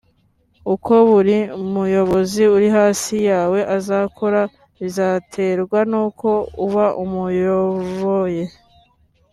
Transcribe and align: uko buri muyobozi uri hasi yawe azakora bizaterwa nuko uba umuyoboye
uko 0.73 0.93
buri 1.09 1.37
muyobozi 1.73 2.43
uri 2.55 2.67
hasi 2.77 3.15
yawe 3.29 3.59
azakora 3.77 4.41
bizaterwa 4.79 5.79
nuko 5.91 6.29
uba 6.65 6.85
umuyoboye 7.03 8.43